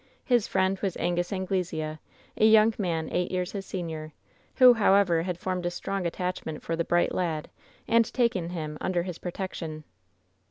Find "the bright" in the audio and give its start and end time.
6.75-7.13